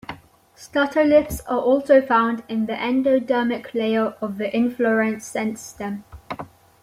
[0.57, 6.03] Statoliths are also found in the endodermic layer of the inflorescence stem.